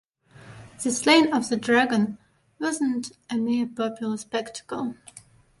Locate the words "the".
0.81-0.89, 1.49-1.57